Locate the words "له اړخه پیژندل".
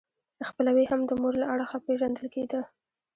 1.41-2.25